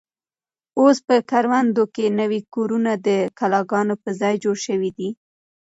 [0.79, 3.09] اوس په کروندو کې نوي کورونه د
[3.39, 5.09] کلاګانو په ځای جوړ شوي دي.